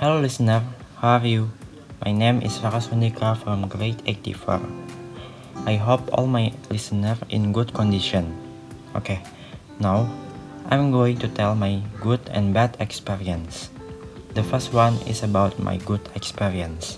Hello 0.00 0.16
listener, 0.16 0.64
how 0.96 1.20
are 1.20 1.28
you? 1.28 1.52
My 2.00 2.08
name 2.08 2.40
is 2.40 2.56
Farah 2.56 2.80
Sundika 2.80 3.36
from 3.36 3.68
grade 3.68 4.00
84. 4.08 4.56
I 5.68 5.76
hope 5.76 6.00
all 6.16 6.24
my 6.24 6.56
listener 6.72 7.20
in 7.28 7.52
good 7.52 7.76
condition. 7.76 8.32
Okay, 8.96 9.20
now 9.76 10.08
I'm 10.72 10.88
going 10.88 11.20
to 11.20 11.28
tell 11.28 11.52
my 11.52 11.84
good 12.00 12.24
and 12.32 12.56
bad 12.56 12.80
experience. 12.80 13.68
The 14.32 14.40
first 14.40 14.72
one 14.72 14.96
is 15.04 15.20
about 15.20 15.60
my 15.60 15.76
good 15.84 16.00
experience. 16.16 16.96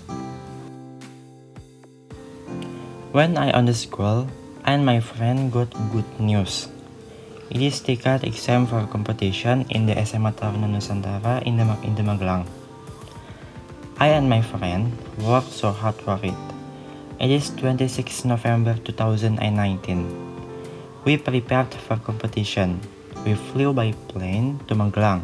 When 3.11 3.35
I 3.35 3.51
on 3.51 3.67
the 3.67 3.75
school, 3.75 4.31
and 4.63 4.87
my 4.87 5.03
friend 5.03 5.51
got 5.51 5.67
good 5.91 6.07
news. 6.23 6.71
It 7.51 7.59
is 7.59 7.83
ticket 7.83 8.23
exam 8.23 8.63
for 8.63 8.87
competition 8.87 9.67
in 9.75 9.91
the 9.91 9.99
SMA 10.07 10.31
Taruna 10.31 10.71
Nusantara 10.71 11.43
in 11.43 11.59
the, 11.59 11.67
in 11.83 11.99
the 11.99 12.07
Magelang. 12.07 12.47
I 13.99 14.07
and 14.07 14.27
my 14.27 14.41
friend 14.41 14.91
worked 15.21 15.53
so 15.53 15.69
hard 15.71 15.95
for 15.95 16.17
it. 16.23 16.33
It 17.19 17.29
is 17.29 17.53
26 17.61 18.25
November 18.25 18.73
2019. 18.83 19.37
We 21.05 21.17
prepared 21.17 21.73
for 21.73 21.97
competition. 21.97 22.81
We 23.23 23.35
flew 23.35 23.71
by 23.71 23.93
plane 24.09 24.59
to 24.67 24.73
Magelang. 24.73 25.21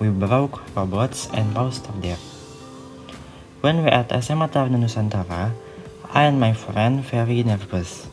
We 0.00 0.08
broke 0.08 0.64
robots 0.74 1.28
and 1.34 1.54
roster 1.54 1.92
there. 2.00 2.16
When 3.60 3.84
we 3.84 3.90
at 3.90 4.16
SMA 4.24 4.48
Taruna 4.48 4.80
Nusantara, 4.80 5.52
I 6.14 6.22
and 6.24 6.40
my 6.40 6.54
friend 6.54 7.04
very 7.04 7.42
nervous. 7.42 8.08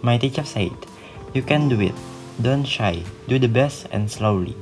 My 0.00 0.16
teacher 0.16 0.48
said, 0.48 0.72
"You 1.34 1.42
can 1.42 1.68
do 1.68 1.76
it. 1.82 1.94
Don't 2.40 2.64
shy. 2.64 3.04
Do 3.28 3.36
the 3.36 3.52
best 3.52 3.84
and 3.92 4.08
slowly." 4.08 4.56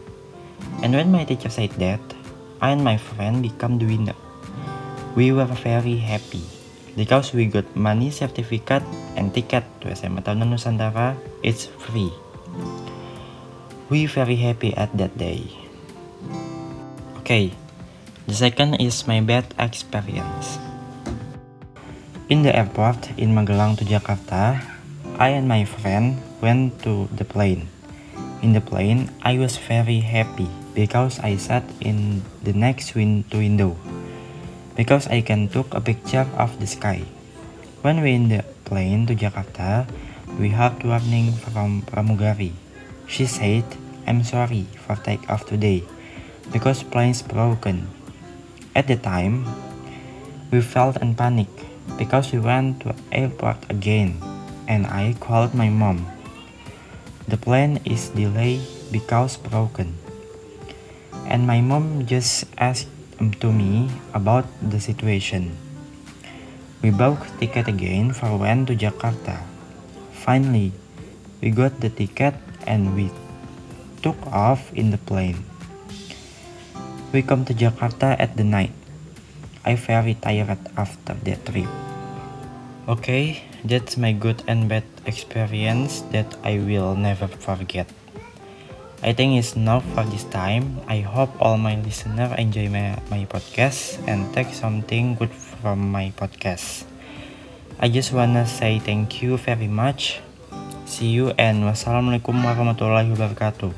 And 0.82 0.96
when 0.96 1.12
my 1.12 1.22
teacher 1.28 1.52
said 1.52 1.76
that, 1.78 2.00
and 2.60 2.82
my 2.82 2.96
friend 2.96 3.42
become 3.42 3.78
the 3.78 3.86
winner. 3.86 4.16
We 5.16 5.32
were 5.32 5.48
very 5.48 5.96
happy 5.96 6.44
because 6.96 7.32
we 7.32 7.46
got 7.46 7.64
money 7.76 8.10
certificate 8.10 8.84
and 9.16 9.32
ticket 9.32 9.64
to 9.80 9.92
SMA 9.96 10.20
Taruna 10.20 10.48
Nusantara. 10.48 11.16
It's 11.42 11.66
free. 11.66 12.12
We 13.88 14.06
very 14.06 14.36
happy 14.36 14.76
at 14.76 14.92
that 14.98 15.16
day. 15.16 15.46
Okay, 17.22 17.52
the 18.26 18.34
second 18.34 18.80
is 18.82 19.06
my 19.06 19.20
bad 19.20 19.46
experience. 19.58 20.58
In 22.28 22.42
the 22.42 22.50
airport 22.50 22.98
in 23.16 23.32
Magelang 23.32 23.78
to 23.78 23.84
Jakarta, 23.86 24.58
I 25.16 25.38
and 25.38 25.46
my 25.46 25.64
friend 25.64 26.18
went 26.42 26.82
to 26.82 27.06
the 27.14 27.24
plane. 27.24 27.70
In 28.42 28.52
the 28.52 28.60
plane, 28.60 29.08
I 29.22 29.38
was 29.38 29.56
very 29.56 30.02
happy 30.02 30.50
because 30.76 31.16
I 31.24 31.40
sat 31.40 31.64
in 31.80 32.20
the 32.44 32.52
next 32.52 32.92
win 32.92 33.24
window 33.32 33.80
because 34.76 35.08
I 35.08 35.24
can 35.24 35.48
took 35.48 35.72
a 35.72 35.80
picture 35.80 36.28
of 36.36 36.60
the 36.60 36.68
sky. 36.68 37.08
When 37.80 38.04
we 38.04 38.12
in 38.12 38.28
the 38.28 38.44
plane 38.68 39.08
to 39.08 39.16
Jakarta, 39.16 39.88
we 40.36 40.52
had 40.52 40.84
warning 40.84 41.32
from 41.32 41.80
Pramugari. 41.88 42.52
She 43.08 43.24
said, 43.24 43.64
I'm 44.04 44.20
sorry 44.20 44.68
for 44.84 45.00
take 45.00 45.24
off 45.32 45.48
today 45.48 45.80
because 46.52 46.84
plane's 46.84 47.24
broken. 47.24 47.88
At 48.76 48.92
the 48.92 49.00
time, 49.00 49.48
we 50.52 50.60
felt 50.60 51.00
in 51.00 51.16
panic 51.16 51.48
because 51.96 52.36
we 52.36 52.38
went 52.38 52.84
to 52.84 52.92
airport 53.08 53.64
again 53.72 54.20
and 54.68 54.84
I 54.84 55.16
called 55.24 55.56
my 55.56 55.72
mom. 55.72 56.04
The 57.24 57.40
plane 57.40 57.80
is 57.88 58.12
delayed 58.12 58.60
because 58.92 59.40
broken. 59.40 60.05
And 61.26 61.46
my 61.46 61.60
mom 61.60 62.06
just 62.06 62.46
asked 62.56 62.88
to 63.18 63.48
me 63.50 63.90
about 64.14 64.46
the 64.62 64.78
situation. 64.78 65.58
We 66.82 66.94
bought 66.94 67.18
ticket 67.40 67.66
again 67.66 68.14
for 68.14 68.38
when 68.38 68.66
to 68.70 68.78
Jakarta. 68.78 69.42
Finally, 70.12 70.70
we 71.42 71.50
got 71.50 71.80
the 71.80 71.90
ticket 71.90 72.34
and 72.66 72.94
we 72.94 73.10
took 74.06 74.18
off 74.30 74.70
in 74.72 74.94
the 74.94 75.02
plane. 75.02 75.42
We 77.10 77.22
come 77.22 77.44
to 77.46 77.54
Jakarta 77.54 78.14
at 78.18 78.36
the 78.36 78.44
night. 78.44 78.74
I 79.66 79.74
very 79.74 80.14
tired 80.14 80.62
after 80.78 81.18
that 81.26 81.42
trip. 81.42 81.70
Okay, 82.86 83.42
that's 83.66 83.98
my 83.98 84.14
good 84.14 84.46
and 84.46 84.70
bad 84.70 84.86
experience 85.10 86.06
that 86.14 86.38
I 86.46 86.62
will 86.62 86.94
never 86.94 87.26
forget. 87.26 87.90
I 89.04 89.12
think 89.12 89.36
it's 89.36 89.52
enough 89.60 89.84
for 89.92 90.08
this 90.08 90.24
time. 90.32 90.80
I 90.88 91.04
hope 91.04 91.28
all 91.36 91.60
my 91.60 91.76
listener 91.76 92.32
enjoy 92.40 92.72
my, 92.72 92.96
my 93.12 93.28
podcast 93.28 94.00
and 94.08 94.24
take 94.32 94.48
something 94.56 95.20
good 95.20 95.28
from 95.28 95.92
my 95.92 96.16
podcast. 96.16 96.88
I 97.76 97.92
just 97.92 98.16
wanna 98.16 98.48
say 98.48 98.80
thank 98.80 99.20
you 99.20 99.36
very 99.36 99.68
much. 99.68 100.24
See 100.88 101.12
you 101.12 101.36
and 101.36 101.68
wassalamualaikum 101.68 102.40
warahmatullahi 102.40 103.12
wabarakatuh. 103.12 103.68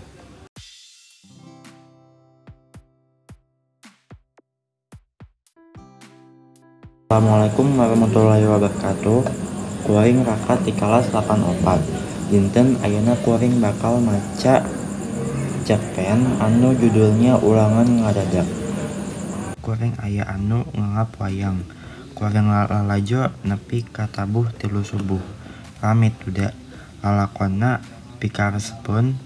Assalamualaikum 7.11 7.67
warahmatullahi 7.75 8.47
wabarakatuh. 8.47 9.19
Kuring 9.83 10.23
rakat 10.23 10.62
di 10.62 10.71
kelas 10.78 11.11
84. 11.11 12.31
Dinten 12.31 12.78
ayana 12.87 13.19
kuring 13.27 13.59
bakal 13.59 13.99
maca 13.99 14.78
cerpen 15.69 16.25
anu 16.41 16.73
judulnya 16.73 17.37
ulangan 17.45 18.01
ngadadak. 18.01 18.49
Kuring 19.61 20.01
aya 20.01 20.25
anu 20.25 20.65
ngangap 20.73 21.21
wayang. 21.21 21.61
Kuring 22.17 22.49
lalajo 22.49 23.29
nepi 23.45 23.84
katabuh 23.84 24.49
tilu 24.57 24.81
subuh. 24.81 25.21
Pamit 25.77 26.17
tuda 26.25 26.57
lalakonna 27.05 27.84
pikaresepun 28.17 29.21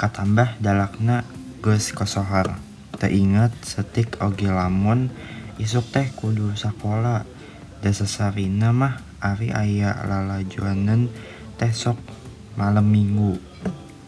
katambah 0.00 0.56
dalakna 0.64 1.28
geus 1.60 1.92
kosohar. 1.92 2.56
Teu 2.96 3.12
inget 3.12 3.52
setik 3.60 4.16
oge 4.24 4.48
lamun 4.48 5.12
isuk 5.60 5.84
teh 5.92 6.08
kudu 6.08 6.56
sakola 6.56 7.28
dasasarina 7.84 8.72
mah 8.72 8.96
ari 9.20 9.52
aya 9.52 9.92
lalajoaneun 10.08 11.12
teh 11.60 11.68
sok 11.68 12.00
malam 12.56 12.88
minggu 12.88 13.36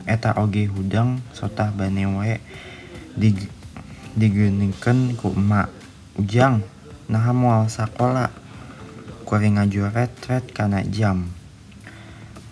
eta 0.05 0.37
oge 0.41 0.69
hudang 0.69 1.21
sotah 1.37 1.73
bane 1.73 2.05
wae 2.05 2.41
dig 3.17 3.49
digeuningkeun 4.15 5.19
ku 5.19 5.33
emak 5.35 5.73
ujang 6.21 6.63
nah 7.11 7.27
moal 7.35 7.69
sakola 7.69 8.31
kuring 9.25 9.61
ngajoret-ret 9.61 10.55
kana 10.55 10.85
jam 10.87 11.33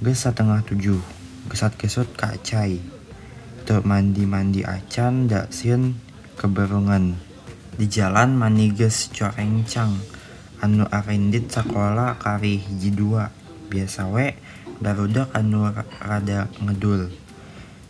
geus 0.03 0.25
satengah 0.25 0.65
tujuh 0.67 1.01
gesat 1.49 1.77
kesut 1.79 2.09
ka 2.17 2.35
cai 2.43 2.81
mandi-mandi 3.81 4.69
acan 4.69 5.33
da 5.33 5.49
sieun 5.49 5.97
keberungan. 6.37 7.17
Di 7.73 7.89
jalan 7.89 8.37
maniges 8.37 9.09
corencang 9.17 9.97
anu 10.61 10.85
arendit 10.93 11.49
sekolah 11.49 12.21
kari 12.21 12.61
hiji 12.61 12.93
dua. 12.93 13.33
Biasa 13.73 14.13
we 14.13 14.37
barudak 14.85 15.33
anu 15.33 15.73
rada 16.05 16.53
ngedul 16.61 17.09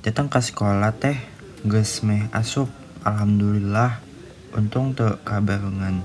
datang 0.03 0.27
ke 0.27 0.43
sekolah 0.43 0.99
teh 0.99 1.15
geus 1.63 2.03
meh 2.03 2.27
asup. 2.35 2.67
Alhamdulillah 3.07 4.03
untung 4.51 4.99
teu 4.99 5.15
kabarengan. 5.23 6.03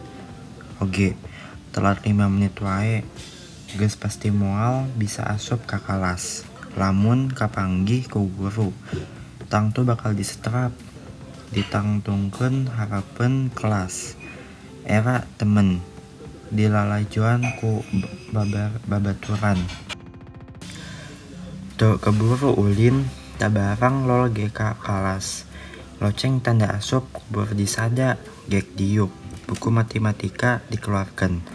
Oge 0.77 1.17
telat 1.73 2.05
5 2.05 2.13
menit 2.29 2.53
wae 2.61 3.01
geus 3.73 3.97
pasti 3.97 4.29
moal 4.29 4.85
bisa 4.93 5.25
asup 5.25 5.65
ka 5.65 5.81
kelas 5.81 6.45
lamun 6.77 7.33
kapanggih 7.33 8.05
ku 8.05 8.29
guru 8.29 8.69
tang 9.49 9.73
tuh 9.73 9.81
bakal 9.81 10.13
disetrap 10.13 10.77
ditangtungkeun 11.57 12.69
harapan 12.69 13.49
kelas. 13.49 14.13
Era 14.85 15.25
temen 15.41 15.81
dilalajuan 16.53 17.41
ku 17.57 17.81
babar 18.29 18.77
babaturan 18.85 19.57
tuh 21.81 21.97
keburu 21.97 22.53
ulin 22.53 23.25
tabarang 23.37 24.09
lol 24.09 24.33
geka 24.33 24.81
kelas. 24.81 25.45
Loceng 26.01 26.41
tanda 26.41 26.73
asup 26.73 27.09
kubur 27.13 27.53
disada 27.53 28.17
gek 28.49 28.73
diuk 28.73 29.13
buku 29.45 29.69
matematika 29.69 30.65
dikeluarkan. 30.73 31.45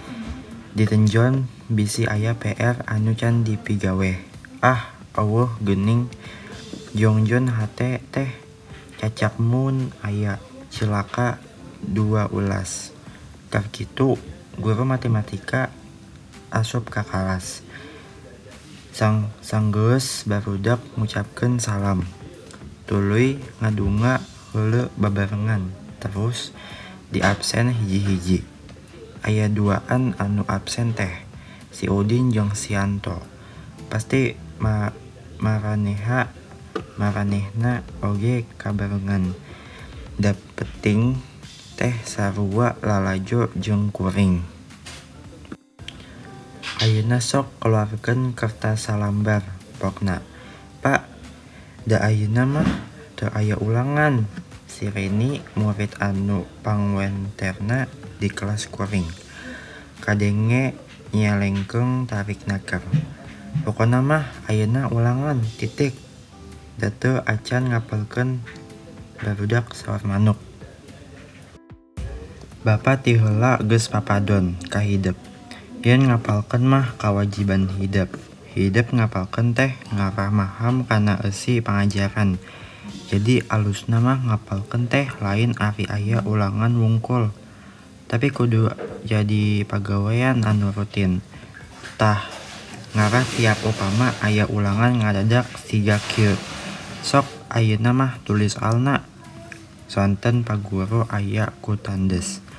Ditenjon 0.79 1.50
bisi 1.67 2.06
ayah 2.06 2.38
PR 2.38 2.87
anu 2.87 3.19
can 3.19 3.43
dipigawe 3.43 4.14
ah 4.62 4.94
Allah 5.19 5.50
gening. 5.58 6.06
Jongjon 6.94 7.50
hate 7.50 7.99
teh. 8.14 8.31
Cacak 9.02 9.43
mun 9.43 9.90
aya 10.06 10.38
cilaka 10.70 11.43
dua 11.82 12.31
ulas. 12.31 12.94
Tak 13.50 13.75
gitu 13.75 14.14
guru 14.55 14.87
matematika 14.87 15.75
asup 16.55 16.87
ke 16.87 17.02
kelas 17.02 17.67
sang 18.93 19.33
sanggeus 19.41 20.29
barudak 20.29 20.79
ngucapkeun 21.00 21.56
salam 21.56 22.05
tuluy 22.85 23.41
ngadunga 23.65 24.21
heule 24.53 24.93
babarengan 25.00 25.73
terus 25.97 26.53
di 27.09 27.25
absen 27.25 27.73
hiji-hiji. 27.73 28.44
Aya 29.23 29.49
duaan 29.49 30.12
anu 30.21 30.44
absen 30.50 30.93
teh 30.93 31.25
si 31.73 31.89
Udin 31.89 32.29
jeung 32.35 32.53
Sianto. 32.53 33.23
Pasti 33.89 34.37
ma 34.61 34.93
maraneha 35.41 36.29
maranehna 37.00 37.87
oge 38.05 38.44
kabarengan. 38.61 39.33
Da 40.21 40.37
penting 40.59 41.17
teh 41.81 41.97
sarua 42.05 42.77
lalajo 42.85 43.49
jeung 43.56 43.89
kuring. 43.89 44.52
Ayeuna 46.82 47.23
sok 47.23 47.62
keluarkan 47.62 48.34
kertas 48.34 48.90
salambar 48.90 49.46
pokna. 49.79 50.19
Pak, 50.82 51.06
da 51.87 52.02
ayeuna 52.02 52.43
mah 52.43 52.67
teu 53.14 53.31
aya 53.31 53.55
ulangan. 53.55 54.26
Si 54.67 54.90
Reni 54.90 55.38
murid 55.55 55.94
anu 56.02 56.43
pangwenterna 56.67 57.87
di 58.19 58.26
kelas 58.26 58.67
kuring. 58.67 59.06
Kadenge 60.02 60.75
nyelengkeung 61.14 62.11
tarik 62.11 62.50
naker. 62.50 62.82
Pokona 63.62 64.02
mah 64.02 64.26
ayeuna 64.50 64.90
ulangan 64.90 65.38
titik. 65.62 65.94
Da 66.82 66.90
teu 66.90 67.23
acan 67.23 67.70
ngapalkeun 67.70 68.43
barudak 69.23 69.70
sawar 69.79 70.02
manuk. 70.02 70.43
Bapa 72.67 72.99
ti 72.99 73.14
heula 73.14 73.62
geus 73.62 73.87
papadon 73.87 74.58
ka 74.67 74.82
hidep. 75.82 75.99
Yen 75.99 76.06
ngapalkeun 76.06 76.62
mah 76.62 76.94
kawajiban 76.94 77.67
hidep. 77.75 78.14
Hidep 78.55 78.94
ngapalkeun 78.94 79.50
teh 79.50 79.75
ngaramaham 79.90 80.87
kana 80.87 81.19
eusi 81.26 81.58
pangajaran. 81.58 82.38
Jadi 83.11 83.43
alusna 83.50 83.99
mah 83.99 84.23
ngapalkeun 84.23 84.87
teh 84.87 85.11
lain 85.19 85.58
ari 85.58 85.90
aya 85.90 86.23
ulangan 86.23 86.70
wungkul. 86.79 87.34
Tapi 88.06 88.31
kudu 88.31 88.70
jadi 89.02 89.67
pagawean 89.67 90.46
anu 90.46 90.70
rutin. 90.70 91.19
Tah 91.99 92.31
ngarah 92.94 93.26
tiap 93.34 93.58
upama 93.67 94.14
aya 94.23 94.46
ulangan 94.46 95.02
ngadadak 95.02 95.50
siga 95.67 95.99
kieu. 95.99 96.38
Sok 97.02 97.26
ayeuna 97.50 97.90
mah 97.90 98.23
tulis 98.23 98.55
soalna. 98.55 99.02
Sonten 99.90 100.46
paguru 100.46 101.11
aya 101.11 101.50
ku 101.58 101.75
tandes. 101.75 102.52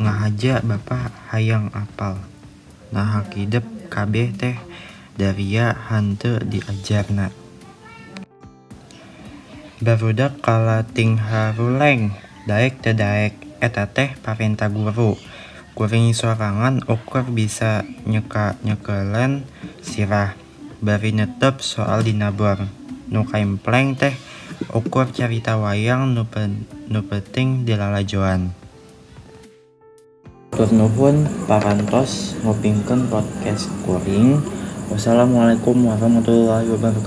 Ngahaja 0.00 0.64
Bapa 0.64 1.12
hayang 1.28 1.68
apal. 1.76 2.16
Nah 2.88 3.20
hidep 3.36 3.68
kabeh 3.92 4.32
teh 4.32 4.56
daria 5.20 5.76
hanteu 5.76 6.40
diajarna. 6.40 7.28
Barudak 9.84 10.40
kalating 10.40 11.20
haruleng, 11.20 12.16
daek 12.48 12.80
teu 12.80 12.96
daek 12.96 13.36
eta 13.60 13.92
teh 13.92 14.16
parentah 14.24 14.72
guru. 14.72 15.20
Kuring 15.76 16.16
sorangan 16.16 16.80
ukur 16.88 17.28
bisa 17.28 17.84
nyeka-nyekeuleun 18.08 19.44
sirah. 19.84 20.32
Bari 20.80 21.12
netep 21.12 21.60
soal 21.60 22.08
dina 22.08 22.32
bor. 22.32 22.56
Nu 23.12 23.28
kaimpleng 23.28 24.00
teh 24.00 24.16
ukur 24.72 25.12
carita 25.12 25.60
wayang 25.60 26.16
nu, 26.16 26.24
nu 26.88 27.00
penting. 27.04 27.68
Tur 30.60 30.76
nuhun 30.76 31.24
parantos 31.48 32.36
ngupingkeun 32.44 33.08
podcast 33.08 33.72
kuring. 33.80 34.44
Wassalamualaikum 34.92 35.88
warahmatullahi 35.88 36.68
wabarakatuh. 36.68 36.98